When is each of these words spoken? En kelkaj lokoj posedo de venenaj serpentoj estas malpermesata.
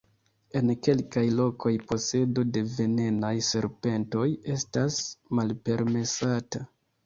En 0.59 0.69
kelkaj 0.87 1.25
lokoj 1.39 1.73
posedo 1.91 2.47
de 2.57 2.65
venenaj 2.79 3.33
serpentoj 3.51 4.27
estas 4.57 5.01
malpermesata. 5.43 6.69